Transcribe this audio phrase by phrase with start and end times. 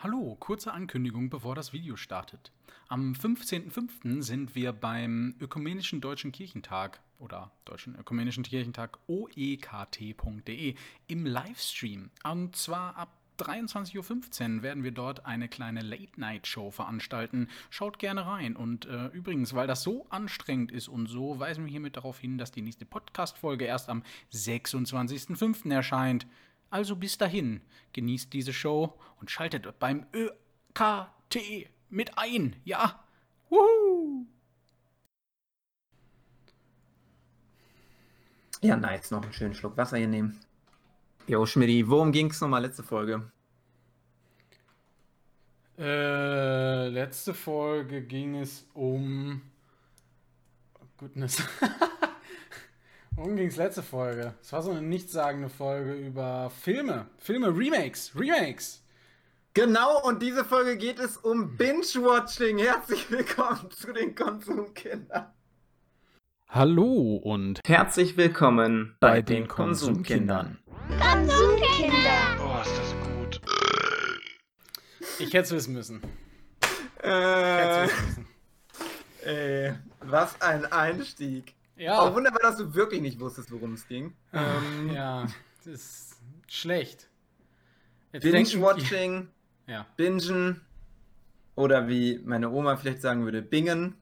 [0.00, 2.52] Hallo, kurze Ankündigung, bevor das Video startet.
[2.86, 4.22] Am 15.05.
[4.22, 10.76] sind wir beim Ökumenischen Deutschen Kirchentag oder Deutschen Ökumenischen Kirchentag oekt.de
[11.08, 12.12] im Livestream.
[12.22, 13.08] Und zwar ab
[13.40, 17.48] 23.15 Uhr werden wir dort eine kleine Late-Night-Show veranstalten.
[17.68, 18.54] Schaut gerne rein.
[18.54, 22.38] Und äh, übrigens, weil das so anstrengend ist und so, weisen wir hiermit darauf hin,
[22.38, 25.72] dass die nächste Podcast-Folge erst am 26.05.
[25.72, 26.28] erscheint.
[26.70, 27.60] Also bis dahin,
[27.92, 33.04] genießt diese Show und schaltet beim ÖKT mit ein, ja?
[33.48, 34.26] Wuhu!
[38.60, 39.10] Ja, nice.
[39.10, 40.40] Noch einen schönen Schluck Wasser hier nehmen.
[41.26, 43.30] Jo, Schmidti, worum ging es nochmal letzte Folge?
[45.78, 49.42] Äh, letzte Folge ging es um.
[50.74, 51.42] Oh, goodness.
[53.18, 54.34] Worum ging es letzte Folge?
[54.40, 57.06] Es war so eine nichtssagende Folge über Filme.
[57.18, 58.84] Filme, Remakes, Remakes.
[59.54, 62.58] Genau, und diese Folge geht es um Binge-Watching.
[62.58, 65.32] Herzlich willkommen zu den Konsumkindern.
[66.48, 70.60] Hallo und herzlich willkommen bei, bei den Konsumkindern.
[71.00, 72.36] Konsumkinder.
[72.40, 73.40] Oh, ist das gut.
[75.18, 76.02] Ich hätte es wissen müssen.
[77.02, 78.38] Äh, ich hätte es wissen müssen.
[79.24, 81.57] Äh, was ein Einstieg.
[81.78, 82.00] Ja.
[82.00, 84.12] Auch wunderbar, dass du wirklich nicht wusstest, worum es ging.
[84.32, 85.26] Ähm, ja,
[85.58, 86.16] das ist
[86.48, 87.08] schlecht.
[88.12, 89.28] Binge-Watching,
[89.68, 89.86] ja.
[89.96, 90.60] Bingen
[91.54, 93.94] oder wie meine Oma vielleicht sagen würde, Bingen.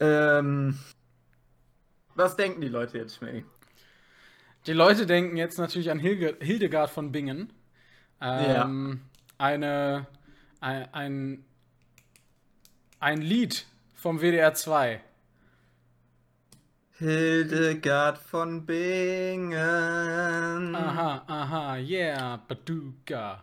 [0.00, 0.78] Ähm,
[2.16, 3.44] was denken die Leute jetzt, Schmäh?
[4.66, 7.52] Die Leute denken jetzt natürlich an Hilge, Hildegard von Bingen.
[8.20, 9.00] Ähm,
[9.38, 9.46] ja.
[9.46, 10.06] Eine,
[10.60, 11.44] ein, ein,
[12.98, 15.02] ein Lied vom WDR 2.
[17.00, 19.54] Hildegard von Bingen.
[20.74, 23.42] Aha, aha, yeah, Baduga.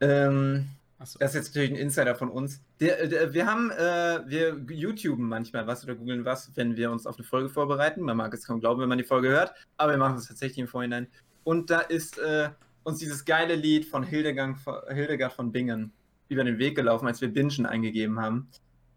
[0.00, 0.68] Ähm,
[1.02, 1.18] so.
[1.18, 2.62] Das ist jetzt natürlich ein Insider von uns.
[2.78, 7.04] Der, der, wir haben, äh, wir YouTuben manchmal was oder googeln was, wenn wir uns
[7.08, 8.00] auf eine Folge vorbereiten.
[8.00, 10.58] Man mag es kaum glauben, wenn man die Folge hört, aber wir machen es tatsächlich
[10.58, 11.08] im Vorhinein.
[11.42, 12.50] Und da ist äh,
[12.84, 15.92] uns dieses geile Lied von Hildegard, Hildegard von Bingen
[16.28, 18.48] über den Weg gelaufen, als wir Bingen eingegeben haben.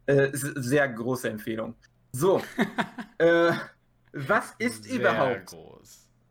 [0.06, 1.74] Äh, sehr große Empfehlung.
[2.12, 2.44] So,
[3.18, 3.54] äh,
[4.28, 5.56] was ist Sehr überhaupt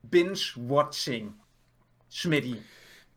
[0.02, 1.34] Binge-Watching?
[2.10, 2.60] Schmidti.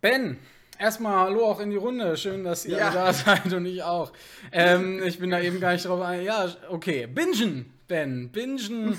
[0.01, 0.37] Ben,
[0.77, 2.15] erstmal hallo auch in die Runde.
[2.17, 2.91] Schön, dass ihr ja.
[2.91, 4.11] da seid und ich auch.
[4.51, 6.23] Ähm, ich bin da eben gar nicht drauf ein.
[6.23, 7.07] Ja, okay.
[7.07, 8.29] Bingen, Ben.
[8.31, 8.97] Bingen.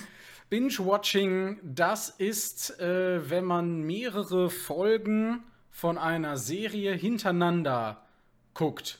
[0.48, 8.04] Binge-Watching, das ist, äh, wenn man mehrere Folgen von einer Serie hintereinander
[8.52, 8.98] guckt.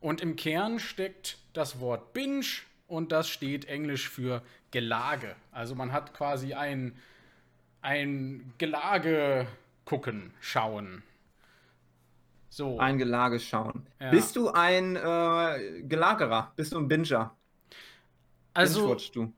[0.00, 2.46] Und im Kern steckt das Wort Binge
[2.88, 5.34] und das steht englisch für Gelage.
[5.52, 6.96] Also man hat quasi ein,
[7.82, 9.46] ein Gelage
[9.84, 11.02] gucken, schauen.
[12.48, 12.78] So.
[12.78, 13.86] Ein Gelage schauen.
[14.00, 14.10] Ja.
[14.10, 16.52] Bist du ein äh, Gelagerer?
[16.56, 17.34] Bist du ein Binger?
[18.54, 19.32] Also du?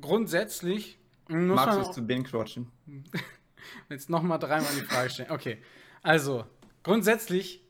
[0.00, 2.70] grundsätzlich Magst du es zu binge-watchen?
[3.90, 5.30] Jetzt nochmal dreimal die Frage stellen.
[5.30, 5.58] Okay.
[6.02, 6.44] Also,
[6.82, 7.62] grundsätzlich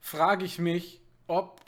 [0.00, 1.60] frage ich mich, ob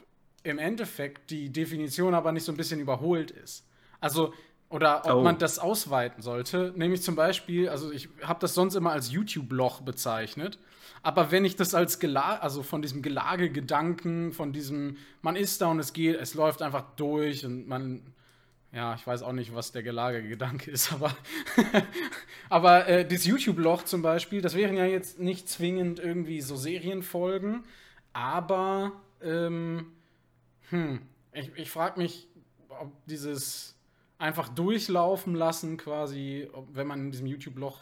[0.45, 3.67] im Endeffekt die Definition aber nicht so ein bisschen überholt ist.
[4.01, 4.35] Also,
[4.73, 5.23] oder ob oh.
[5.23, 6.73] man das ausweiten sollte.
[6.75, 10.59] Nämlich zum Beispiel, also ich habe das sonst immer als YouTube-Loch bezeichnet.
[11.03, 15.67] Aber wenn ich das als Gelage, also von diesem Gelage-Gedanken, von diesem, man ist da
[15.67, 18.03] und es geht, es läuft einfach durch und man,
[18.73, 21.15] ja, ich weiß auch nicht, was der Gelage-Gedanke ist, aber,
[22.49, 27.65] aber äh, das YouTube-Loch zum Beispiel, das wären ja jetzt nicht zwingend irgendwie so Serienfolgen,
[28.15, 29.93] aber ähm,
[30.71, 31.03] hm,
[31.33, 32.29] ich, ich frage mich,
[32.69, 33.77] ob dieses
[34.23, 37.81] einfach durchlaufen lassen, quasi, wenn man in diesem YouTube-Loch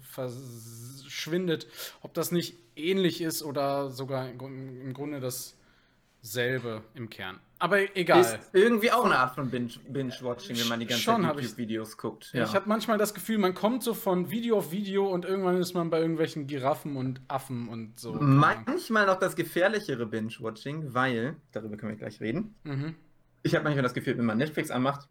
[0.00, 1.66] verschwindet,
[2.00, 7.40] ob das nicht ähnlich ist oder sogar im Grunde dasselbe im Kern.
[7.58, 8.22] Aber egal.
[8.22, 12.30] Ist irgendwie auch eine Art von Binge-Watching, wenn man die ganzen YouTube-Videos guckt.
[12.32, 12.44] Ja.
[12.44, 15.74] Ich habe manchmal das Gefühl, man kommt so von Video auf Video und irgendwann ist
[15.74, 18.14] man bei irgendwelchen Giraffen und Affen und so.
[18.14, 22.54] Manchmal noch das gefährlichere Binge-Watching, weil, darüber können wir gleich reden.
[22.64, 22.94] Mhm.
[23.42, 25.06] Ich habe manchmal das Gefühl, wenn man Netflix anmacht,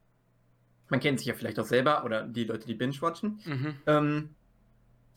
[0.90, 3.76] man kennt sich ja vielleicht auch selber oder die Leute, die Binge-Watchen, mhm.
[3.88, 4.30] ähm,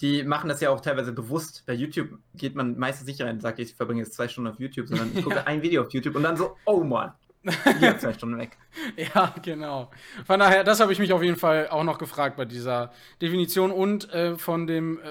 [0.01, 1.65] die machen das ja auch teilweise bewusst.
[1.67, 4.59] Bei YouTube geht man meistens nicht rein und sagt, ich verbringe jetzt zwei Stunden auf
[4.59, 5.45] YouTube, sondern ich gucke ja.
[5.45, 7.13] ein Video auf YouTube und dann so, oh Mann,
[7.79, 8.59] hier zwei Stunden weg.
[8.97, 9.91] ja, genau.
[10.27, 13.71] Von daher, das habe ich mich auf jeden Fall auch noch gefragt bei dieser Definition
[13.71, 15.03] und äh, von dem äh,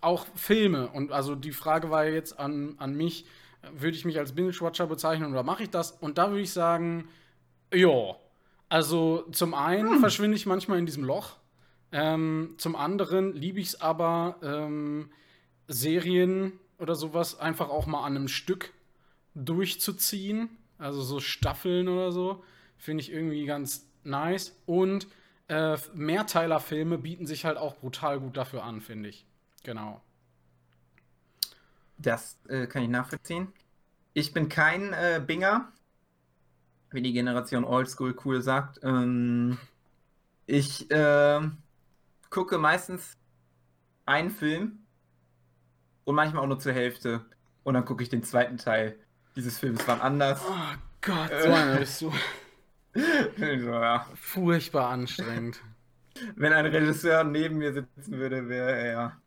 [0.00, 0.88] auch Filme.
[0.88, 3.24] Und also die Frage war jetzt an, an mich,
[3.72, 5.92] würde ich mich als Binge-Watcher bezeichnen oder mache ich das?
[5.92, 7.08] Und da würde ich sagen,
[7.72, 8.16] ja.
[8.68, 10.00] Also zum einen hm.
[10.00, 11.38] verschwinde ich manchmal in diesem Loch
[11.92, 15.10] ähm, zum anderen liebe ich es aber, ähm,
[15.68, 18.72] Serien oder sowas einfach auch mal an einem Stück
[19.34, 20.50] durchzuziehen.
[20.78, 22.44] Also so Staffeln oder so.
[22.76, 24.56] Finde ich irgendwie ganz nice.
[24.66, 25.08] Und
[25.48, 29.26] äh, Mehrteilerfilme bieten sich halt auch brutal gut dafür an, finde ich.
[29.64, 30.00] Genau.
[31.96, 33.52] Das äh, kann ich nachvollziehen.
[34.14, 35.72] Ich bin kein äh, Binger,
[36.90, 38.80] wie die Generation Oldschool cool sagt.
[38.82, 39.58] Ähm,
[40.46, 41.40] ich äh,
[42.30, 43.16] gucke meistens
[44.06, 44.80] einen Film
[46.04, 47.24] und manchmal auch nur zur Hälfte.
[47.64, 48.98] Und dann gucke ich den zweiten Teil
[49.36, 50.42] dieses Films wann anders.
[50.42, 52.12] Oh Gott, so einer bist du.
[53.36, 54.06] so, ja.
[54.14, 55.60] Furchtbar anstrengend.
[56.34, 59.20] Wenn ein Regisseur neben mir sitzen würde, wäre er,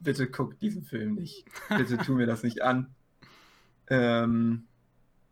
[0.00, 1.44] bitte guck diesen Film nicht.
[1.68, 2.94] Bitte tu mir das nicht an.
[3.88, 4.66] Ähm,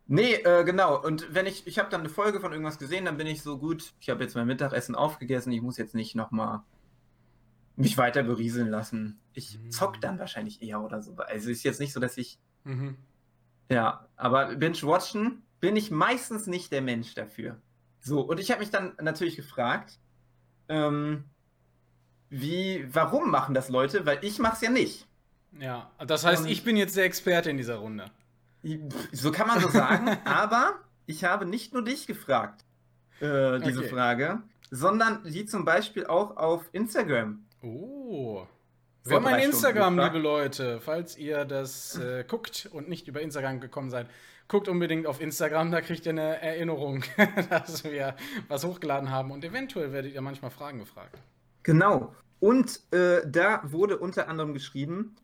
[0.07, 1.01] nee, äh, genau.
[1.01, 3.57] Und wenn ich, ich habe dann eine Folge von irgendwas gesehen, dann bin ich so
[3.57, 6.61] gut, ich habe jetzt mein Mittagessen aufgegessen, ich muss jetzt nicht nochmal
[7.75, 9.19] mich weiter berieseln lassen.
[9.33, 9.71] Ich mhm.
[9.71, 11.15] zock dann wahrscheinlich eher oder so.
[11.15, 12.39] Also ist jetzt nicht so, dass ich.
[12.63, 12.97] Mhm.
[13.69, 17.61] Ja, aber Binge-Watchen bin ich meistens nicht der Mensch dafür.
[17.99, 19.99] So, und ich habe mich dann natürlich gefragt,
[20.67, 21.23] ähm,
[22.29, 24.05] wie, warum machen das Leute?
[24.05, 25.07] Weil ich mache es ja nicht.
[25.59, 28.11] Ja, das heißt, und ich bin jetzt der Experte in dieser Runde.
[29.11, 30.75] So kann man so sagen, aber
[31.05, 32.63] ich habe nicht nur dich gefragt,
[33.19, 33.89] äh, diese okay.
[33.89, 37.45] Frage, sondern die zum Beispiel auch auf Instagram.
[37.61, 38.45] Oh.
[39.05, 40.79] Wir haben ein Instagram, liebe Leute.
[40.79, 44.07] Falls ihr das äh, guckt und nicht über Instagram gekommen seid,
[44.47, 47.03] guckt unbedingt auf Instagram, da kriegt ihr eine Erinnerung,
[47.49, 48.15] dass wir
[48.47, 51.17] was hochgeladen haben und eventuell werdet ihr manchmal Fragen gefragt.
[51.63, 52.15] Genau.
[52.39, 55.15] Und äh, da wurde unter anderem geschrieben,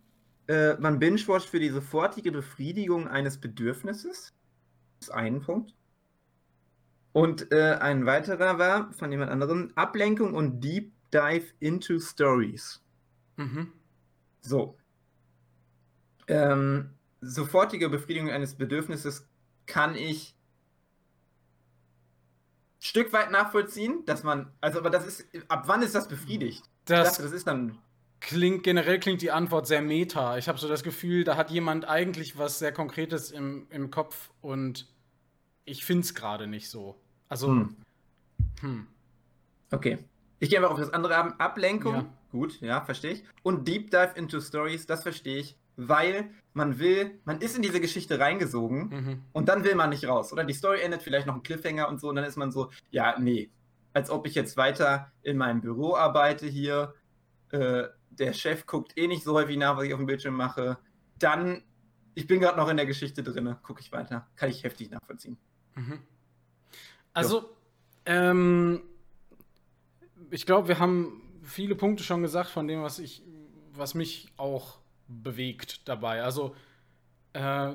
[0.50, 4.34] äh, man binge-watcht für die sofortige Befriedigung eines Bedürfnisses.
[5.00, 5.76] Das ist ein Punkt.
[7.14, 12.84] Und äh, ein weiterer war von jemand anderem Ablenkung und Deep Dive into Stories.
[13.38, 13.72] Mhm.
[14.42, 14.76] So.
[16.28, 19.28] Ähm, sofortige Befriedigung eines Bedürfnisses
[19.68, 20.36] kann ich
[22.80, 26.64] ein Stück weit nachvollziehen, dass man, also aber das ist, ab wann ist das befriedigt?
[26.86, 27.78] Das, dachte, das ist dann
[28.20, 30.38] klingt generell klingt die Antwort sehr meta.
[30.38, 34.32] Ich habe so das Gefühl, da hat jemand eigentlich was sehr Konkretes im, im Kopf
[34.42, 34.88] und
[35.66, 36.96] ich finde es gerade nicht so.
[37.28, 37.50] Also.
[37.50, 37.76] Hm.
[38.62, 38.88] Hm.
[39.72, 40.00] Okay.
[40.40, 41.34] Ich gehe einfach auf das andere haben.
[41.34, 41.94] Ablenkung.
[41.94, 42.06] Ja.
[42.32, 43.24] Gut, ja, verstehe ich.
[43.42, 47.82] Und Deep Dive into Stories, das verstehe ich, weil man will, man ist in diese
[47.82, 49.24] Geschichte reingesogen mhm.
[49.34, 50.32] und dann will man nicht raus.
[50.32, 52.70] Oder die Story endet vielleicht noch ein Cliffhanger und so und dann ist man so,
[52.92, 53.50] ja, nee,
[53.94, 56.94] als ob ich jetzt weiter in meinem Büro arbeite hier.
[57.52, 60.78] Äh, der Chef guckt eh nicht so häufig nach, was ich auf dem Bildschirm mache.
[61.18, 61.64] Dann,
[62.16, 64.28] ich bin gerade noch in der Geschichte drin, gucke ich weiter.
[64.36, 65.38] Kann ich heftig nachvollziehen.
[65.76, 66.00] Mhm.
[67.14, 67.56] Also,
[68.06, 68.82] ähm,
[70.30, 73.24] ich glaube, wir haben viele Punkte schon gesagt von dem, was ich,
[73.74, 76.22] was mich auch bewegt dabei.
[76.24, 76.56] Also,
[77.34, 77.74] äh,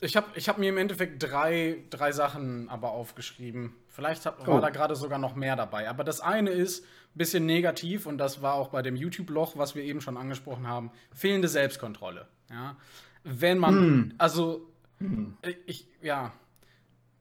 [0.00, 3.74] ich habe ich hab mir im Endeffekt drei, drei Sachen aber aufgeschrieben.
[3.98, 4.60] Vielleicht hab, war oh.
[4.60, 5.88] da gerade sogar noch mehr dabei.
[5.88, 9.74] Aber das eine ist ein bisschen negativ und das war auch bei dem YouTube-Loch, was
[9.74, 12.28] wir eben schon angesprochen haben, fehlende Selbstkontrolle.
[12.48, 12.76] Ja?
[13.24, 14.14] Wenn man, hm.
[14.16, 15.36] also, hm.
[15.66, 16.32] ich, ja,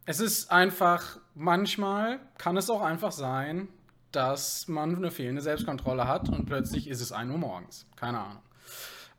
[0.06, 3.70] es ist einfach, manchmal kann es auch einfach sein,
[4.12, 7.88] dass man eine fehlende Selbstkontrolle hat und plötzlich ist es 1 Uhr morgens.
[7.96, 8.44] Keine Ahnung.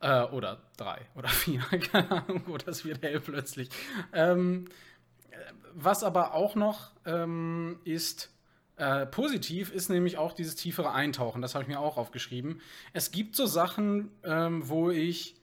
[0.00, 1.60] Äh, oder drei oder vier,
[1.90, 3.68] keine Ahnung, wo das wird hell plötzlich.
[4.12, 4.66] Ähm,
[5.74, 8.32] was aber auch noch ähm, ist,
[8.76, 11.42] äh, positiv ist nämlich auch dieses tiefere Eintauchen.
[11.42, 12.60] Das habe ich mir auch aufgeschrieben.
[12.92, 15.36] Es gibt so Sachen, ähm, wo ich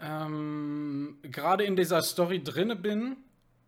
[0.00, 3.16] ähm, gerade in dieser Story drinne bin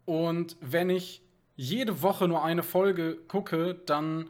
[0.04, 1.22] und wenn ich
[1.56, 4.28] jede Woche nur eine Folge gucke, dann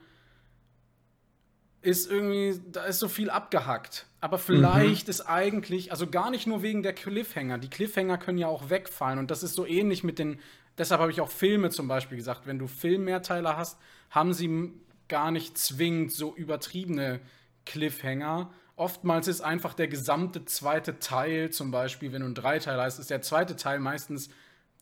[1.80, 4.06] ist irgendwie, da ist so viel abgehackt.
[4.20, 5.10] Aber vielleicht mhm.
[5.10, 7.58] ist eigentlich, also gar nicht nur wegen der Cliffhanger.
[7.58, 9.18] Die Cliffhanger können ja auch wegfallen.
[9.18, 10.40] Und das ist so ähnlich mit den,
[10.78, 12.46] deshalb habe ich auch Filme zum Beispiel gesagt.
[12.46, 13.78] Wenn du Filmmehrteiler hast,
[14.10, 14.72] haben sie
[15.08, 17.20] gar nicht zwingend so übertriebene
[17.66, 18.50] Cliffhanger.
[18.76, 23.10] Oftmals ist einfach der gesamte zweite Teil, zum Beispiel, wenn du ein Dreiteiler hast, ist
[23.10, 24.30] der zweite Teil meistens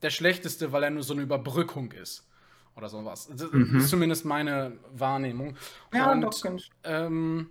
[0.01, 2.27] der schlechteste, weil er nur so eine Überbrückung ist
[2.77, 3.29] oder sowas.
[3.31, 3.77] Das mhm.
[3.77, 5.57] ist zumindest meine Wahrnehmung.
[5.93, 6.35] Ja, und, doch,
[6.85, 7.51] ähm,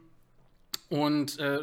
[0.90, 1.60] und äh,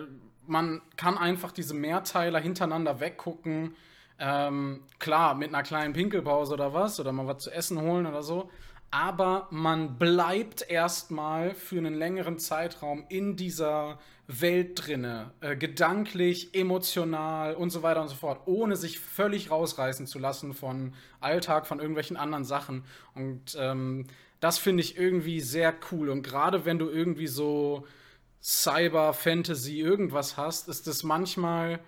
[0.46, 3.74] man kann einfach diese Mehrteiler hintereinander weggucken.
[4.18, 8.22] Ähm, klar, mit einer kleinen Pinkelpause oder was, oder mal was zu essen holen oder
[8.22, 8.50] so.
[8.90, 17.54] Aber man bleibt erstmal für einen längeren Zeitraum in dieser Welt drinne, äh, gedanklich, emotional
[17.54, 21.80] und so weiter und so fort, ohne sich völlig rausreißen zu lassen von Alltag, von
[21.80, 22.84] irgendwelchen anderen Sachen.
[23.14, 24.06] Und ähm,
[24.40, 26.08] das finde ich irgendwie sehr cool.
[26.08, 27.86] Und gerade wenn du irgendwie so
[28.42, 31.80] Cyber, Fantasy, irgendwas hast, ist das manchmal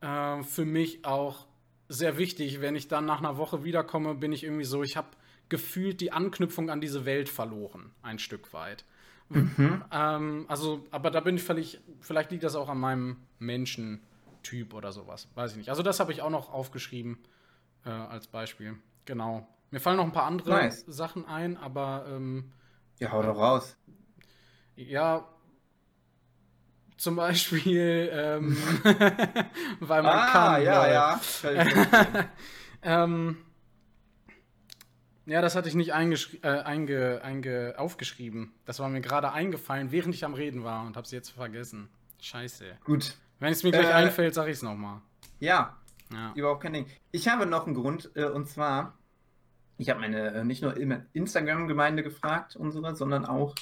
[0.00, 1.47] äh, für mich auch
[1.88, 2.60] sehr wichtig.
[2.60, 5.08] Wenn ich dann nach einer Woche wiederkomme, bin ich irgendwie so, ich habe
[5.48, 8.84] gefühlt die Anknüpfung an diese Welt verloren, ein Stück weit.
[9.30, 9.84] Mhm.
[9.90, 14.92] Ähm, also, aber da bin ich völlig, vielleicht liegt das auch an meinem Menschentyp oder
[14.92, 15.70] sowas, weiß ich nicht.
[15.70, 17.18] Also das habe ich auch noch aufgeschrieben
[17.84, 18.76] äh, als Beispiel.
[19.04, 19.46] Genau.
[19.70, 20.84] Mir fallen noch ein paar andere nice.
[20.86, 22.52] Sachen ein, aber ähm,
[22.98, 23.76] ja, hau doch raus.
[24.76, 25.28] Ja,
[26.98, 28.56] zum Beispiel, ähm,
[29.80, 30.62] weil man ah, kann.
[30.62, 31.20] ja, ja.
[32.82, 33.38] ähm,
[35.26, 38.52] ja, das hatte ich nicht äh, einge einge aufgeschrieben.
[38.64, 41.88] Das war mir gerade eingefallen, während ich am Reden war und habe es jetzt vergessen.
[42.20, 42.78] Scheiße.
[42.84, 43.16] Gut.
[43.38, 45.00] Wenn es mir gleich äh, einfällt, sage ich es nochmal.
[45.38, 45.76] Ja,
[46.12, 46.86] ja, überhaupt kein Ding.
[47.12, 48.98] Ich habe noch einen Grund, äh, und zwar,
[49.76, 50.74] ich habe meine äh, nicht nur
[51.12, 53.54] Instagram-Gemeinde gefragt, unsere, sondern auch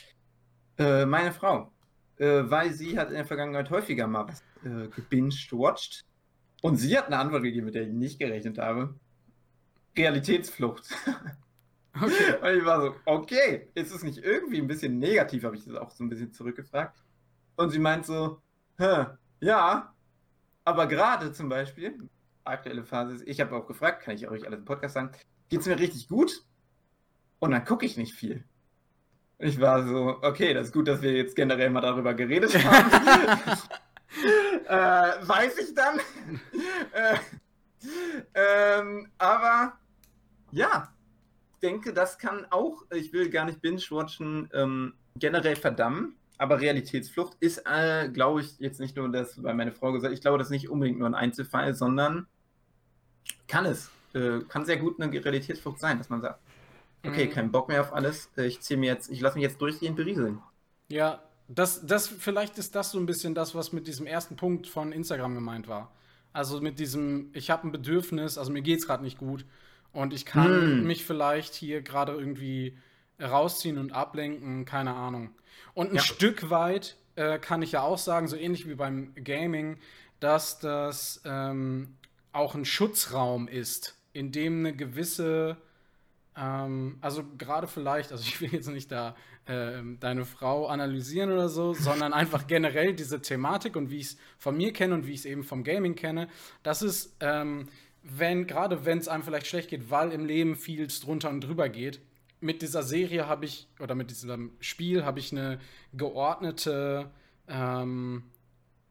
[0.78, 1.72] äh, meine Frau.
[2.18, 6.04] Äh, weil sie hat in der Vergangenheit häufiger mal was äh, gebinged-watched.
[6.62, 8.94] Und sie hat eine Antwort gegeben, mit der ich nicht gerechnet habe.
[9.96, 10.88] Realitätsflucht.
[11.98, 12.34] Okay.
[12.42, 15.76] Und ich war so, okay, ist es nicht irgendwie ein bisschen negativ, habe ich das
[15.76, 17.02] auch so ein bisschen zurückgefragt.
[17.56, 18.42] Und sie meint so,
[19.40, 19.94] ja,
[20.64, 22.08] aber gerade zum Beispiel,
[22.44, 25.12] aktuelle Phase ist, ich habe auch gefragt, kann ich euch alles im Podcast sagen,
[25.48, 26.44] geht es mir richtig gut
[27.38, 28.44] und dann gucke ich nicht viel.
[29.38, 32.90] Ich war so, okay, das ist gut, dass wir jetzt generell mal darüber geredet haben.
[34.66, 36.00] äh, weiß ich dann.
[36.92, 37.16] äh,
[38.34, 39.74] ähm, aber
[40.52, 40.92] ja,
[41.62, 46.16] denke, das kann auch, ich will gar nicht binge-watchen, ähm, generell verdammen.
[46.38, 50.20] Aber Realitätsflucht ist, äh, glaube ich, jetzt nicht nur das, weil meine Frau gesagt ich
[50.20, 52.26] glaube, das ist nicht unbedingt nur ein Einzelfall, sondern
[53.48, 53.90] kann es.
[54.14, 56.40] Äh, kann sehr gut eine Realitätsflucht sein, dass man sagt,
[57.08, 57.30] okay, mhm.
[57.30, 59.96] kein Bock mehr auf alles, äh, ich ziehe mir jetzt, ich lasse mich jetzt durchgehend
[59.96, 60.40] berieseln.
[60.88, 64.66] Ja, das, das, vielleicht ist das so ein bisschen das, was mit diesem ersten Punkt
[64.66, 65.92] von Instagram gemeint war.
[66.32, 69.46] Also mit diesem, ich habe ein Bedürfnis, also mir geht es gerade nicht gut
[69.92, 70.86] und ich kann hm.
[70.86, 72.76] mich vielleicht hier gerade irgendwie
[73.20, 75.30] rausziehen und ablenken, keine Ahnung.
[75.72, 76.02] Und ein ja.
[76.02, 79.78] Stück weit äh, kann ich ja auch sagen, so ähnlich wie beim Gaming,
[80.20, 81.96] dass das ähm,
[82.32, 85.56] auch ein Schutzraum ist, in dem eine gewisse,
[86.36, 89.16] ähm, also gerade vielleicht, also ich will jetzt nicht da
[89.46, 94.16] äh, deine Frau analysieren oder so, sondern einfach generell diese Thematik und wie ich es
[94.38, 96.28] von mir kenne und wie ich es eben vom Gaming kenne,
[96.62, 97.68] das ist, ähm,
[98.02, 101.68] wenn, gerade wenn es einem vielleicht schlecht geht, weil im Leben viel drunter und drüber
[101.68, 102.00] geht,
[102.40, 105.58] mit dieser Serie habe ich, oder mit diesem Spiel habe ich eine
[105.94, 107.10] geordnete,
[107.48, 108.24] ähm,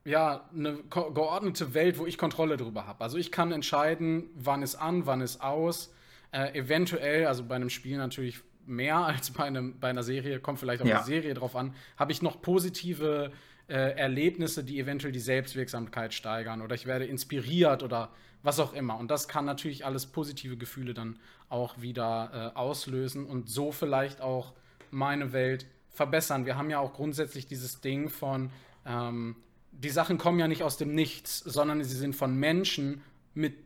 [0.03, 3.03] ja, eine geordnete Welt, wo ich Kontrolle drüber habe.
[3.03, 5.93] Also ich kann entscheiden, wann ist an, wann ist aus.
[6.35, 10.59] Äh, eventuell, also bei einem Spiel natürlich mehr als bei, einem, bei einer Serie, kommt
[10.59, 10.99] vielleicht auch ja.
[10.99, 13.31] die Serie drauf an, habe ich noch positive
[13.69, 18.11] äh, Erlebnisse, die eventuell die Selbstwirksamkeit steigern oder ich werde inspiriert oder
[18.43, 18.99] was auch immer.
[18.99, 24.19] Und das kann natürlich alles positive Gefühle dann auch wieder äh, auslösen und so vielleicht
[24.19, 24.55] auch
[24.91, 26.45] meine Welt verbessern.
[26.45, 28.51] Wir haben ja auch grundsätzlich dieses Ding von,
[28.85, 29.37] ähm,
[29.71, 33.01] die Sachen kommen ja nicht aus dem Nichts, sondern sie sind von Menschen
[33.33, 33.64] mit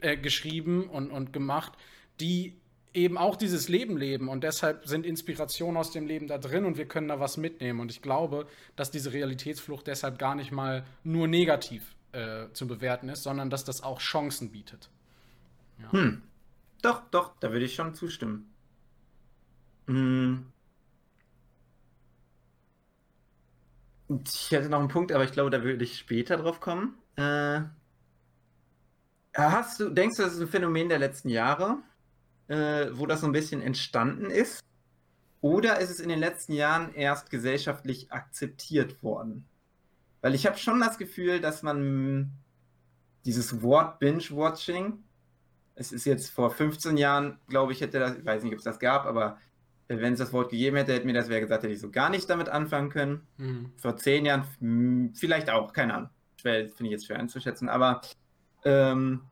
[0.00, 1.72] äh, geschrieben und, und gemacht,
[2.20, 2.56] die
[2.96, 6.78] eben auch dieses Leben leben und deshalb sind Inspirationen aus dem Leben da drin und
[6.78, 7.78] wir können da was mitnehmen.
[7.80, 13.10] Und ich glaube, dass diese Realitätsflucht deshalb gar nicht mal nur negativ äh, zu bewerten
[13.10, 14.88] ist, sondern dass das auch Chancen bietet.
[15.78, 15.92] Ja.
[15.92, 16.22] Hm.
[16.80, 18.50] Doch, doch, da würde ich schon zustimmen.
[19.86, 20.46] Hm.
[24.08, 26.94] Ich hätte noch einen Punkt, aber ich glaube, da würde ich später drauf kommen.
[27.16, 27.62] Äh,
[29.36, 31.78] hast du, denkst du, das ist ein Phänomen der letzten Jahre,
[32.48, 34.60] äh, wo das so ein bisschen entstanden ist?
[35.40, 39.46] Oder ist es in den letzten Jahren erst gesellschaftlich akzeptiert worden?
[40.20, 42.32] Weil ich habe schon das Gefühl, dass man
[43.24, 45.04] dieses Wort Binge-Watching,
[45.74, 48.64] es ist jetzt vor 15 Jahren, glaube ich, hätte das, ich weiß nicht, ob es
[48.64, 49.38] das gab, aber
[49.88, 52.10] wenn es das Wort gegeben hätte, hätte mir das wer gesagt, hätte ich so gar
[52.10, 53.26] nicht damit anfangen können.
[53.36, 53.72] Mhm.
[53.76, 56.10] Vor 10 Jahren vielleicht auch, keine Ahnung.
[56.36, 58.00] Finde ich jetzt schwer einzuschätzen, aber
[58.66, 59.22] ähm,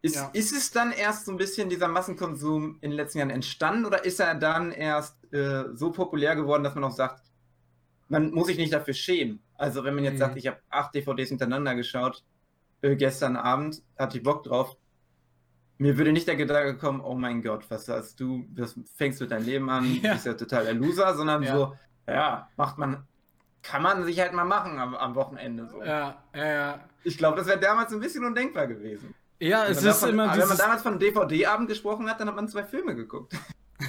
[0.00, 0.30] ist, ja.
[0.32, 4.04] ist es dann erst so ein bisschen dieser Massenkonsum in den letzten Jahren entstanden oder
[4.04, 7.22] ist er dann erst äh, so populär geworden, dass man auch sagt,
[8.08, 9.40] man muss sich nicht dafür schämen.
[9.56, 10.18] Also wenn man jetzt mhm.
[10.18, 12.22] sagt, ich habe acht DVDs hintereinander geschaut,
[12.82, 14.76] äh, gestern Abend hatte ich Bock drauf,
[15.78, 19.26] mir würde nicht der Gedanke kommen, oh mein Gott, was hast du, was fängst du
[19.26, 20.14] dein Leben an, ja.
[20.14, 21.56] bist ja total der Loser, sondern ja.
[21.56, 21.76] so,
[22.06, 23.06] ja, macht man,
[23.62, 25.82] kann man sich halt mal machen am, am Wochenende so.
[25.82, 26.80] Ja, ja, ja.
[27.04, 29.14] Ich glaube, das wäre damals ein bisschen undenkbar gewesen.
[29.38, 30.42] Ja, es ist davon, immer dieses...
[30.42, 33.34] Wenn man damals von DVD-Abend gesprochen hat, dann hat man zwei Filme geguckt.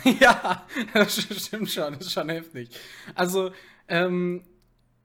[0.19, 2.69] ja, das stimmt schon, das ist schon heftig.
[3.13, 3.51] Also,
[3.87, 4.43] ähm,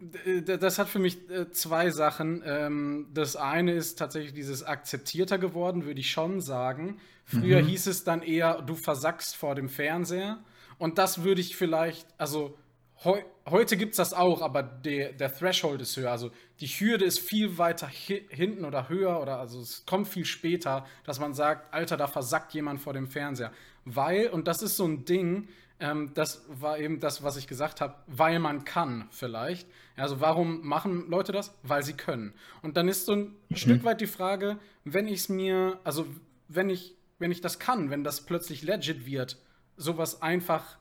[0.01, 2.43] das hat für mich äh, zwei Sachen.
[2.45, 6.99] Ähm, das eine ist tatsächlich dieses akzeptierter geworden, würde ich schon sagen.
[7.25, 7.67] Früher mhm.
[7.67, 10.43] hieß es dann eher, du versackst vor dem Fernseher.
[10.79, 12.57] Und das würde ich vielleicht, also
[13.05, 16.11] heu, heute gibt es das auch, aber der, der Threshold ist höher.
[16.11, 16.31] Also
[16.61, 20.87] die Hürde ist viel weiter hi hinten oder höher oder also es kommt viel später,
[21.05, 23.53] dass man sagt, Alter, da versackt jemand vor dem Fernseher.
[23.85, 25.49] Weil, und das ist so ein Ding,
[25.81, 29.67] ähm, das war eben das, was ich gesagt habe, weil man kann vielleicht.
[29.97, 31.55] Also warum machen Leute das?
[31.63, 32.35] Weil sie können.
[32.63, 33.57] Und dann ist so ein mhm.
[33.57, 36.07] Stück weit die Frage, wenn ich es mir, also
[36.49, 39.39] wenn ich, wenn ich das kann, wenn das plötzlich legit wird,
[39.77, 40.77] sowas einfach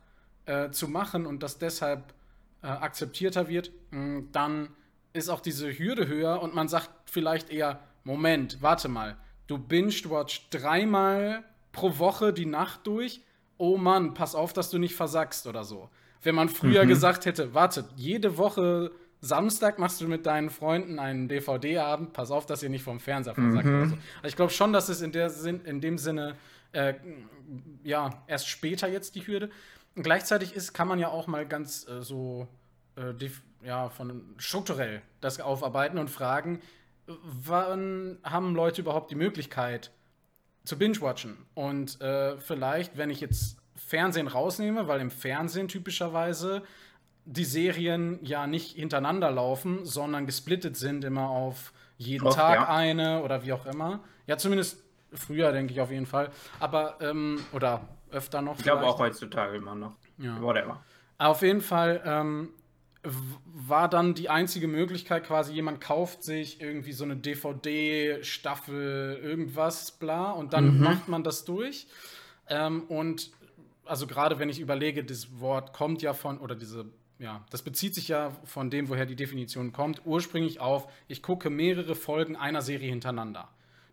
[0.49, 2.11] äh, zu machen und das deshalb
[2.63, 4.69] äh, akzeptierter wird, mh, mm, dann
[5.13, 10.49] ist auch diese Hürde höher und man sagt vielleicht eher, Moment, warte mal, du binge-watch
[10.49, 13.21] dreimal pro Woche die Nacht durch,
[13.57, 15.89] oh Mann, pass auf, dass du nicht versackst oder so.
[16.23, 16.89] Wenn man früher mhm.
[16.89, 18.91] gesagt hätte, warte, jede Woche
[19.21, 23.35] Samstag machst du mit deinen Freunden einen DVD-Abend, pass auf, dass ihr nicht vom Fernseher
[23.35, 23.75] versagt mhm.
[23.75, 23.95] oder so.
[23.95, 26.35] Also ich glaube schon, dass es in, der Sinn, in dem Sinne,
[26.71, 26.93] äh,
[27.83, 29.49] ja, erst später jetzt die Hürde.
[29.95, 32.47] Und gleichzeitig ist, kann man ja auch mal ganz äh, so,
[32.95, 33.13] äh,
[33.63, 36.61] ja, von strukturell das aufarbeiten und fragen,
[37.23, 39.91] wann haben Leute überhaupt die Möglichkeit,
[40.63, 41.37] zu binge-watchen.
[41.55, 46.63] Und äh, vielleicht, wenn ich jetzt Fernsehen rausnehme, weil im Fernsehen typischerweise
[47.25, 52.69] die Serien ja nicht hintereinander laufen, sondern gesplittet sind immer auf jeden Oft, Tag ja.
[52.69, 54.03] eine oder wie auch immer.
[54.27, 56.29] Ja, zumindest früher, denke ich auf jeden Fall.
[56.59, 58.57] Aber, ähm, oder öfter noch.
[58.57, 59.95] Ich glaube auch heutzutage immer noch.
[60.17, 60.41] Ja.
[60.41, 60.83] Whatever.
[61.17, 62.49] Auf jeden Fall ähm,
[63.45, 70.31] war dann die einzige Möglichkeit quasi, jemand kauft sich irgendwie so eine DVD-Staffel, irgendwas, bla,
[70.31, 70.83] und dann mhm.
[70.83, 71.87] macht man das durch.
[72.47, 73.31] Ähm, und
[73.85, 76.85] also gerade wenn ich überlege, das Wort kommt ja von, oder diese,
[77.19, 81.49] ja, das bezieht sich ja von dem, woher die Definition kommt, ursprünglich auf, ich gucke
[81.49, 83.49] mehrere Folgen einer Serie hintereinander.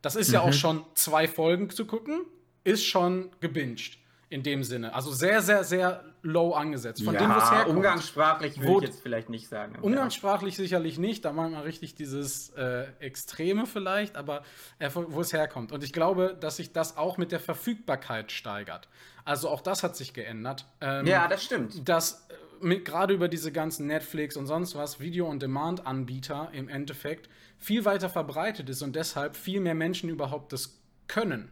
[0.07, 0.35] Das ist mhm.
[0.35, 0.53] ja auch mhm.
[0.53, 2.21] schon zwei Folgen zu gucken,
[2.63, 3.99] ist schon gebinged
[4.29, 4.95] in dem Sinne.
[4.95, 7.03] Also sehr, sehr, sehr low angesetzt.
[7.03, 7.77] Von ja, dem, wo es herkommt.
[7.77, 9.75] Umgangssprachlich würde ich jetzt vielleicht nicht sagen.
[9.83, 10.63] Umgangssprachlich ja.
[10.63, 11.25] sicherlich nicht.
[11.25, 14.45] Da machen wir richtig dieses äh, Extreme vielleicht, aber
[14.79, 15.73] äh, wo es herkommt.
[15.73, 18.89] Und ich glaube, dass sich das auch mit der Verfügbarkeit steigert.
[19.25, 20.67] Also auch das hat sich geändert.
[20.81, 21.89] Ähm, ja, das stimmt.
[21.89, 22.29] Dass
[22.63, 28.69] äh, gerade über diese ganzen Netflix und sonst was Video-on-Demand-Anbieter im Endeffekt viel weiter verbreitet
[28.69, 31.51] ist und deshalb viel mehr Menschen überhaupt das können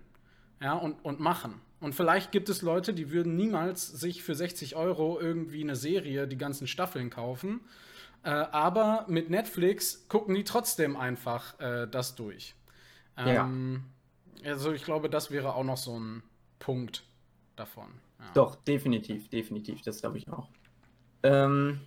[0.61, 1.61] ja, und, und machen.
[1.81, 6.27] Und vielleicht gibt es Leute, die würden niemals sich für 60 Euro irgendwie eine Serie,
[6.27, 7.61] die ganzen Staffeln kaufen.
[8.23, 12.55] Äh, aber mit Netflix gucken die trotzdem einfach äh, das durch.
[13.19, 13.85] Ähm,
[14.43, 14.51] ja.
[14.51, 16.23] Also ich glaube, das wäre auch noch so ein
[16.59, 17.05] Punkt
[17.55, 17.89] davon.
[18.19, 18.31] Ja.
[18.33, 20.49] Doch, definitiv, definitiv, das glaube ich auch.
[21.23, 21.81] Ähm,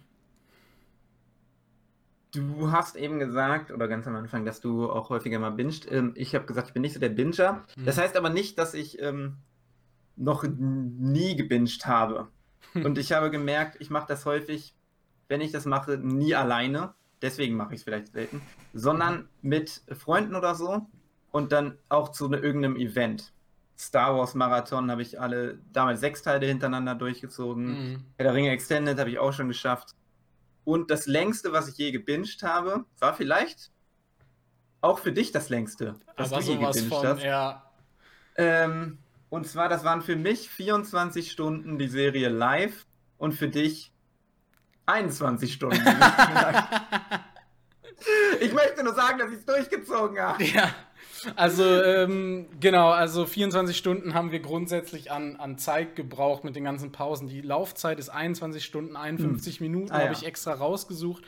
[2.33, 5.91] du hast eben gesagt, oder ganz am Anfang, dass du auch häufiger mal bingst.
[5.91, 7.65] Ähm, ich habe gesagt, ich bin nicht so der Binger.
[7.75, 7.85] Mhm.
[7.85, 9.37] Das heißt aber nicht, dass ich ähm,
[10.15, 12.27] noch nie gebinged habe.
[12.73, 14.75] Und ich habe gemerkt, ich mache das häufig,
[15.27, 16.93] wenn ich das mache, nie alleine.
[17.21, 18.41] Deswegen mache ich es vielleicht selten.
[18.73, 20.85] Sondern mit Freunden oder so.
[21.31, 23.33] Und dann auch zu ne, irgendeinem Event.
[23.77, 27.65] Star Wars Marathon habe ich alle damals sechs Teile hintereinander durchgezogen.
[27.65, 28.03] Mhm.
[28.17, 29.95] Herr der Ringe Extended habe ich auch schon geschafft.
[30.67, 33.71] Und das längste, was ich je gebinged habe, war vielleicht
[34.81, 37.23] auch für dich das längste, was Aber du je gebinged von, hast.
[37.23, 37.71] Ja.
[38.35, 38.97] Ähm,
[39.29, 42.85] und zwar, das waren für mich 24 Stunden die Serie live
[43.17, 43.93] und für dich
[44.87, 45.77] 21 Stunden.
[48.41, 50.43] ich möchte nur sagen, dass ich es durchgezogen habe.
[50.43, 50.75] Ja.
[51.35, 56.63] Also, ähm, genau, also 24 Stunden haben wir grundsätzlich an, an Zeit gebraucht mit den
[56.63, 57.27] ganzen Pausen.
[57.27, 59.65] Die Laufzeit ist 21 Stunden, 51 hm.
[59.65, 60.11] Minuten, ah, habe ja.
[60.11, 61.23] ich extra rausgesucht.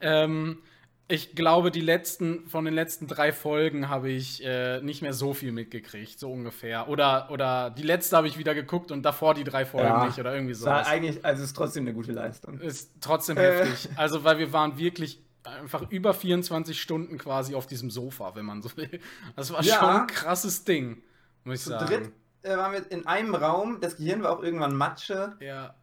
[0.00, 0.58] Ähm,
[1.06, 5.34] ich glaube, die letzten, von den letzten drei Folgen habe ich äh, nicht mehr so
[5.34, 6.88] viel mitgekriegt, so ungefähr.
[6.88, 10.18] Oder, oder die letzte habe ich wieder geguckt und davor die drei Folgen ja, nicht
[10.18, 10.66] oder irgendwie so.
[10.66, 12.58] Eigentlich, also ist trotzdem eine gute Leistung.
[12.58, 13.42] Ist trotzdem äh.
[13.42, 13.90] heftig.
[13.96, 18.62] Also, weil wir waren wirklich einfach über 24 Stunden quasi auf diesem Sofa, wenn man
[18.62, 19.00] so will.
[19.36, 19.78] Das war ja.
[19.78, 21.02] schon ein krasses Ding,
[21.44, 21.86] muss ich Zu sagen.
[21.86, 25.36] dritt äh, waren wir in einem Raum, das Gehirn war auch irgendwann Matsche.
[25.40, 25.74] Ja.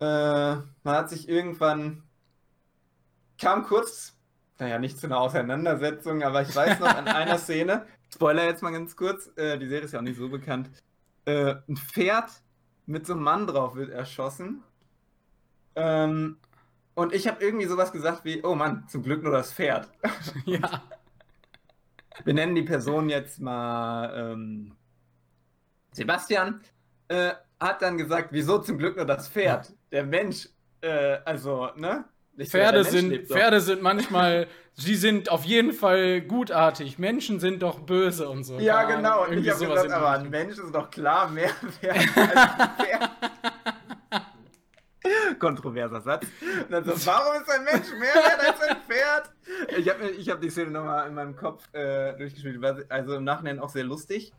[0.00, 2.02] Äh, man hat sich irgendwann
[3.38, 4.16] kam kurz
[4.58, 8.72] naja, nicht zu einer Auseinandersetzung, aber ich weiß noch an einer Szene, Spoiler jetzt mal
[8.72, 10.70] ganz kurz, äh, die Serie ist ja auch nicht so bekannt,
[11.26, 12.30] äh, ein Pferd
[12.86, 14.62] mit so einem Mann drauf wird erschossen.
[15.74, 16.38] Ähm,
[16.96, 19.88] und ich habe irgendwie sowas gesagt wie, oh Mann, zum Glück nur das Pferd.
[20.46, 20.82] ja.
[22.24, 24.74] Wir nennen die Person jetzt mal ähm,
[25.92, 26.62] Sebastian.
[27.08, 29.74] Äh, hat dann gesagt, wieso zum Glück nur das Pferd?
[29.92, 30.48] Der Mensch,
[30.80, 32.06] äh, also, ne?
[32.44, 36.98] Pferde sind, Pferde sind manchmal, sie sind auf jeden Fall gutartig.
[36.98, 38.58] Menschen sind doch böse und so.
[38.58, 39.24] Ja, genau.
[39.24, 41.50] Und ich habe gesagt, aber ein Mensch ist doch klar mehr
[41.82, 43.05] wert als ein Pferd.
[45.40, 46.26] Kontroverser Satz.
[46.64, 49.30] Und dann so, warum ist ein Mensch mehr wert als ein Pferd?
[49.78, 52.62] Ich habe ich hab die Szene nochmal in meinem Kopf äh, durchgespielt.
[52.90, 54.32] Also im Nachhinein auch sehr lustig.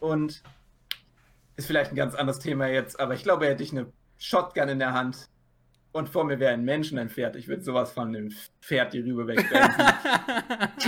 [0.00, 0.42] Und
[1.56, 4.78] ist vielleicht ein ganz anderes Thema jetzt, aber ich glaube, hätte ich eine Shotgun in
[4.78, 5.28] der Hand
[5.92, 7.36] und vor mir wäre ein Mensch und ein Pferd.
[7.36, 8.30] Ich würde sowas von dem
[8.62, 9.84] Pferd die Rübe wegbremsen.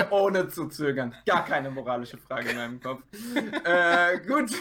[0.11, 1.15] Ohne zu zögern.
[1.27, 3.03] Gar keine moralische Frage in meinem Kopf.
[3.65, 4.53] äh, gut.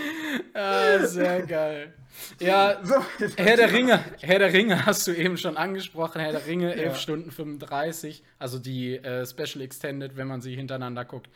[0.54, 1.92] Ah, sehr geil.
[2.40, 2.94] Ja, so,
[3.36, 6.20] Herr der Ringe, Herr der Ringe hast du eben schon angesprochen.
[6.20, 6.94] Herr der Ringe, 11 ja.
[6.94, 11.28] Stunden 35, also die äh, Special Extended, wenn man sie hintereinander guckt.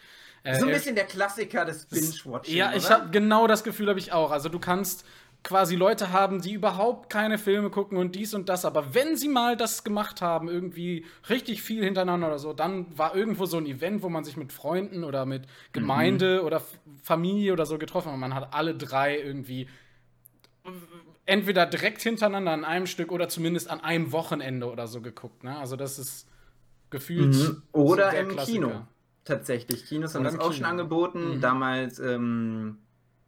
[0.42, 2.56] Äh, so ein bisschen der Klassiker des Binge-Watching.
[2.56, 4.30] Ja, ich habe genau das Gefühl habe ich auch.
[4.30, 5.04] Also du kannst
[5.42, 9.28] quasi Leute haben, die überhaupt keine Filme gucken und dies und das, aber wenn sie
[9.28, 13.66] mal das gemacht haben, irgendwie richtig viel hintereinander oder so, dann war irgendwo so ein
[13.66, 16.46] Event, wo man sich mit Freunden oder mit Gemeinde mhm.
[16.46, 16.62] oder
[17.02, 18.14] Familie oder so getroffen hat.
[18.14, 19.66] Und man hat alle drei irgendwie
[21.26, 25.44] entweder direkt hintereinander an einem Stück oder zumindest an einem Wochenende oder so geguckt.
[25.44, 25.56] Ne?
[25.56, 26.28] Also das ist
[26.90, 27.34] gefühlt.
[27.34, 27.62] Mhm.
[27.72, 28.66] Oder im Klassiker.
[28.66, 28.86] Kino.
[29.24, 29.86] Tatsächlich.
[29.86, 30.52] Kinos haben das auch Kino.
[30.52, 31.36] schon angeboten.
[31.36, 31.40] Mhm.
[31.40, 32.78] Damals ähm,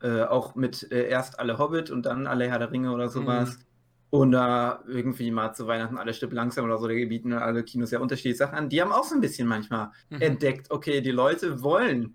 [0.02, 3.56] äh, auch mit äh, erst alle Hobbit und dann alle Herr der Ringe oder sowas.
[3.56, 3.64] Mhm.
[4.10, 7.98] Oder irgendwie mal zu Weihnachten alle Stück langsam oder so, da bieten alle Kinos ja
[7.98, 8.68] unterschiedliche Sachen an.
[8.68, 10.20] Die haben auch so ein bisschen manchmal mhm.
[10.20, 12.14] entdeckt, okay, die Leute wollen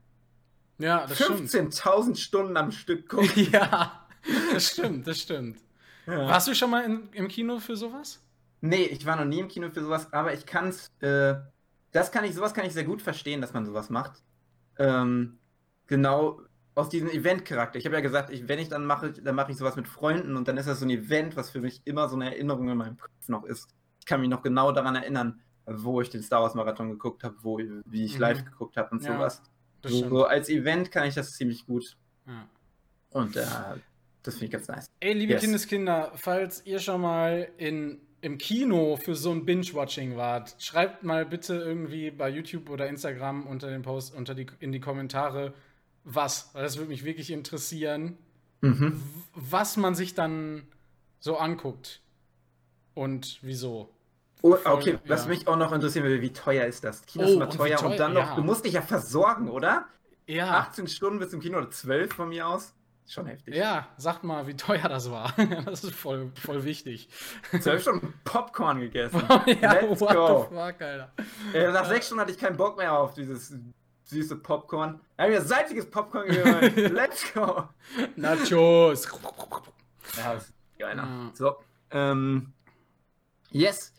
[0.78, 3.48] ja, 15.000 Stunden am Stück gucken.
[3.52, 4.06] Ja,
[4.54, 5.58] das stimmt, das stimmt.
[6.06, 6.28] Ja.
[6.28, 8.22] Warst du schon mal in, im Kino für sowas?
[8.62, 11.36] Nee, ich war noch nie im Kino für sowas, aber ich kann es, äh,
[11.92, 14.22] das kann ich, sowas kann ich sehr gut verstehen, dass man sowas macht.
[14.78, 15.38] Ähm,
[15.88, 16.42] genau,
[16.78, 17.80] aus diesem Event-Charakter.
[17.80, 20.38] Ich habe ja gesagt, ich, wenn ich dann mache, dann mache ich sowas mit Freunden
[20.38, 22.78] und dann ist das so ein Event, was für mich immer so eine Erinnerung in
[22.78, 23.68] meinem Kopf noch ist.
[24.00, 27.36] Ich kann mich noch genau daran erinnern, wo ich den Star Wars Marathon geguckt habe,
[27.42, 28.22] wo wie ich mhm.
[28.22, 29.42] live geguckt habe und ja, sowas.
[29.84, 31.98] So, so, als Event kann ich das ziemlich gut.
[32.28, 32.48] Ja.
[33.10, 33.46] Und äh,
[34.22, 34.86] das finde ich ganz nice.
[35.00, 35.42] Ey, liebe yes.
[35.42, 41.26] Kindeskinder, falls ihr schon mal in im Kino für so ein Binge-Watching wart, schreibt mal
[41.26, 45.54] bitte irgendwie bei YouTube oder Instagram unter den Post, unter die, in die Kommentare,
[46.08, 46.52] was.
[46.54, 48.18] Das würde mich wirklich interessieren,
[48.62, 49.02] mhm.
[49.36, 50.68] was man sich dann
[51.20, 52.02] so anguckt
[52.94, 53.94] und wieso.
[54.42, 55.30] Oh, okay, Voll, was ja.
[55.30, 57.06] mich auch noch interessieren würde, wie teuer ist das?
[57.06, 58.36] Kino oh, ist immer teuer und, und dann noch, ja.
[58.36, 59.86] du musst dich ja versorgen, oder?
[60.28, 60.60] Ja.
[60.60, 62.74] 18 Stunden bis zum Kino oder 12 von mir aus.
[63.10, 63.56] Schon heftig.
[63.56, 65.34] Ja, sag mal, wie teuer das war.
[65.66, 67.10] das ist voll, voll wichtig.
[67.58, 69.24] 12 Stunden Popcorn gegessen.
[69.62, 70.48] Ja, Let's what go.
[70.50, 71.14] the fuck, Alter.
[71.54, 73.56] Äh, nach sechs Stunden hatte ich keinen Bock mehr auf dieses
[74.08, 75.00] süße Popcorn.
[75.16, 76.76] Da habe ich mir salziges Popcorn gehört.
[76.76, 77.70] Let's go.
[78.16, 78.50] Nachos.
[78.50, 81.04] Ja, das ist geiler.
[81.04, 81.32] Ja.
[81.34, 81.56] So.
[81.92, 82.54] Ähm,
[83.52, 83.94] yes.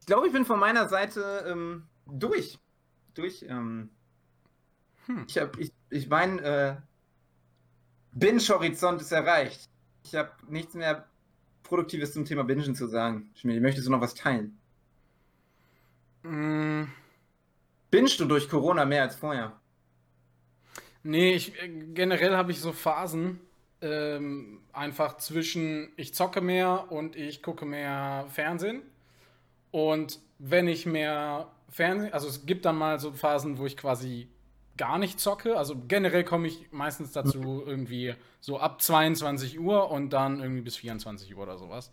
[0.00, 2.58] Ich glaube, ich bin von meiner Seite ähm, durch.
[3.14, 3.44] Durch.
[3.48, 3.90] Ähm,
[5.06, 5.24] hm.
[5.28, 6.76] Ich, hab, ich, ich mein äh,
[8.12, 9.68] Binge-Horizont ist erreicht.
[10.04, 11.08] Ich habe nichts mehr
[11.64, 13.30] Produktives zum Thema Bingen zu sagen.
[13.34, 14.58] Schmidt, möchtest du noch was teilen?
[16.22, 16.84] Mm.
[17.90, 19.52] Bingst du durch Corona mehr als vorher?
[21.02, 23.40] Nee, ich, äh, generell habe ich so Phasen.
[23.82, 28.82] Ähm, einfach zwischen ich zocke mehr und ich gucke mehr Fernsehen.
[29.70, 34.28] Und wenn ich mehr Fernsehen, also es gibt dann mal so Phasen, wo ich quasi
[34.76, 35.56] gar nicht zocke.
[35.56, 40.76] Also generell komme ich meistens dazu irgendwie so ab 22 Uhr und dann irgendwie bis
[40.76, 41.92] 24 Uhr oder sowas.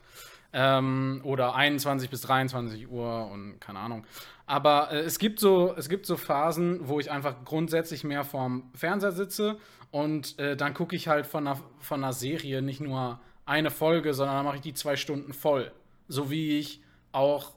[0.54, 4.06] Ähm, oder 21 bis 23 Uhr und keine Ahnung.
[4.46, 8.70] Aber äh, es, gibt so, es gibt so Phasen, wo ich einfach grundsätzlich mehr vorm
[8.76, 9.58] Fernseher sitze
[9.92, 14.14] und äh, dann gucke ich halt von einer, von einer Serie nicht nur eine Folge,
[14.14, 15.72] sondern dann mache ich die zwei Stunden voll.
[16.08, 17.54] So wie ich auch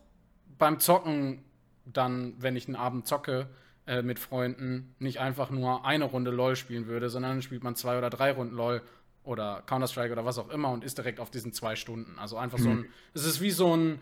[0.59, 1.44] beim Zocken
[1.85, 3.48] dann, wenn ich einen Abend zocke,
[3.87, 7.76] äh, mit Freunden nicht einfach nur eine Runde LOL spielen würde, sondern dann spielt man
[7.76, 8.82] zwei oder drei Runden LOL
[9.27, 12.19] oder Counter-Strike oder was auch immer und ist direkt auf diesen zwei Stunden.
[12.19, 12.62] Also einfach mhm.
[12.62, 14.01] so ein, es ist wie so ein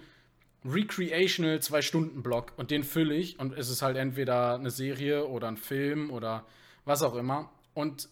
[0.65, 5.59] Recreational Zwei-Stunden-Block und den fülle ich und es ist halt entweder eine Serie oder ein
[5.59, 6.47] Film oder
[6.85, 7.51] was auch immer.
[7.75, 8.09] Und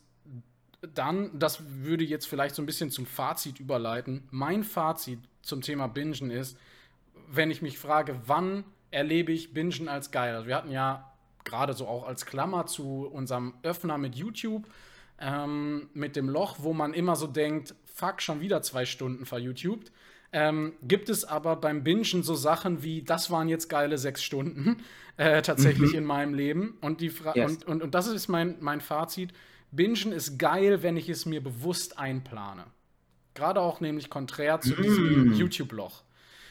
[0.95, 4.29] dann, das würde jetzt vielleicht so ein bisschen zum Fazit überleiten.
[4.31, 6.59] Mein Fazit zum Thema Bingen ist,
[7.29, 10.35] wenn ich mich frage, wann erlebe ich Bingen als geil?
[10.35, 11.11] Also wir hatten ja
[11.45, 14.67] gerade so auch als Klammer zu unserem Öffner mit YouTube
[15.19, 19.93] ähm, mit dem Loch, wo man immer so denkt, fuck, schon wieder zwei Stunden verYouTubed.
[20.35, 24.83] Ähm, gibt es aber beim Bingen so Sachen wie, das waren jetzt geile sechs Stunden
[25.19, 25.99] äh, tatsächlich mhm.
[25.99, 26.79] in meinem Leben.
[26.81, 27.51] Und, die yes.
[27.51, 29.33] und, und, und das ist mein, mein Fazit.
[29.71, 32.65] Bingen ist geil, wenn ich es mir bewusst einplane.
[33.35, 34.83] Gerade auch nämlich konträr zu mm.
[34.83, 36.03] diesem YouTube-Loch.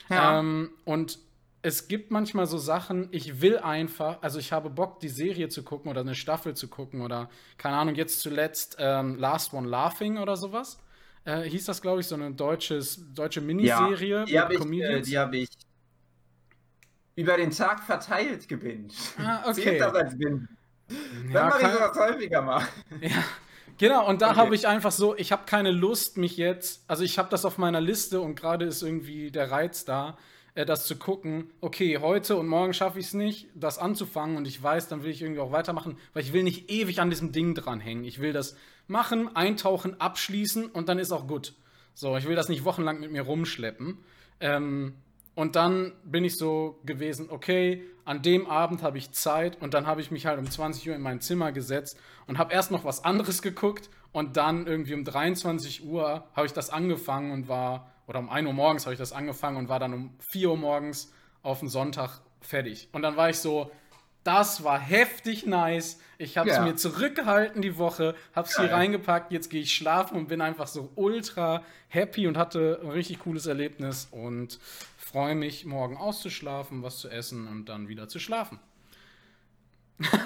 [0.10, 0.40] Ja.
[0.40, 1.20] Ähm, und
[1.64, 5.64] es gibt manchmal so Sachen, ich will einfach, also ich habe Bock, die Serie zu
[5.64, 10.18] gucken oder eine Staffel zu gucken oder, keine Ahnung, jetzt zuletzt ähm, Last One Laughing
[10.18, 10.80] oder sowas.
[11.24, 14.26] Äh, hieß das, glaube ich, so eine deutsches, deutsche Miniserie.
[14.28, 15.50] Ja, die habe ich, äh, die hab ich
[17.16, 18.94] über den Tag verteilt gebinged.
[19.20, 19.62] Ah, okay.
[19.62, 20.58] Zählt das als Binden.
[20.90, 22.68] Ja, Dann mache ich sowas häufiger mal.
[23.02, 23.24] Ja,
[23.78, 24.08] genau.
[24.10, 24.40] Und da okay.
[24.40, 27.60] habe ich einfach so, ich habe keine Lust, mich jetzt, also ich habe das auf
[27.60, 30.18] meiner Liste und gerade ist irgendwie der Reiz da,
[30.56, 34.48] äh, das zu gucken, okay, heute und morgen schaffe ich es nicht, das anzufangen und
[34.48, 37.32] ich weiß, dann will ich irgendwie auch weitermachen, weil ich will nicht ewig an diesem
[37.32, 38.04] Ding dranhängen.
[38.04, 38.56] Ich will das
[38.88, 41.54] machen, eintauchen, abschließen und dann ist auch gut.
[41.94, 43.98] So, ich will das nicht wochenlang mit mir rumschleppen.
[44.40, 44.96] Ähm,
[45.36, 49.86] und dann bin ich so gewesen, okay, an dem Abend habe ich Zeit und dann
[49.86, 52.84] habe ich mich halt um 20 Uhr in mein Zimmer gesetzt und habe erst noch
[52.84, 57.91] was anderes geguckt und dann irgendwie um 23 Uhr habe ich das angefangen und war
[58.12, 60.58] oder um 1 Uhr morgens habe ich das angefangen und war dann um 4 Uhr
[60.58, 62.90] morgens auf den Sonntag fertig.
[62.92, 63.72] Und dann war ich so,
[64.26, 65.98] das war heftig nice.
[66.18, 66.64] Ich habe es ja.
[66.64, 70.68] mir zurückgehalten die Woche, habe es hier reingepackt, jetzt gehe ich schlafen und bin einfach
[70.68, 74.60] so ultra happy und hatte ein richtig cooles Erlebnis und
[74.98, 78.60] freue mich, morgen auszuschlafen, was zu essen und dann wieder zu schlafen.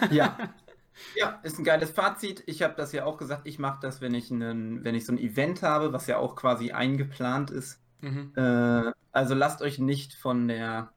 [0.10, 0.38] Ja.
[1.16, 2.44] Ja, ist ein geiles Fazit.
[2.46, 5.14] Ich habe das ja auch gesagt, ich mache das, wenn ich, einen, wenn ich so
[5.14, 7.82] ein Event habe, was ja auch quasi eingeplant ist.
[8.02, 8.34] Mhm.
[8.36, 10.92] Äh, also lasst euch nicht von der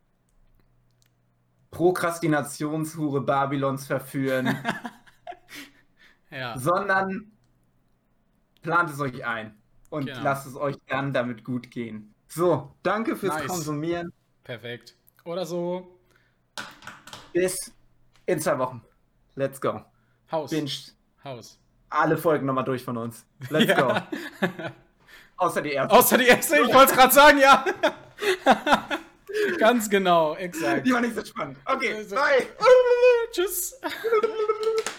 [1.70, 4.56] Prokrastinationshure Babylons verführen,
[6.30, 6.58] ja.
[6.58, 7.32] sondern
[8.62, 9.56] plant es euch ein
[9.90, 10.22] und genau.
[10.22, 12.14] lasst es euch dann damit gut gehen.
[12.28, 13.46] So, danke fürs nice.
[13.46, 14.12] Konsumieren.
[14.44, 14.96] Perfekt.
[15.24, 15.98] Oder so.
[17.32, 17.72] Bis
[18.26, 18.82] in zwei Wochen.
[19.38, 19.84] Let's go.
[20.32, 20.50] Haus.
[20.50, 20.72] Binge.
[21.22, 21.60] Haus.
[21.90, 23.24] Alle Folgen nochmal durch von uns.
[23.50, 23.80] Let's ja.
[23.80, 23.94] go.
[25.36, 25.96] Außer die erste.
[25.96, 27.64] Außer die erste, ich wollte es gerade sagen, ja.
[29.58, 30.84] Ganz genau, exakt.
[30.84, 31.56] Die war nicht so spannend.
[31.64, 32.46] Okay, also, bye.
[33.30, 33.80] Tschüss.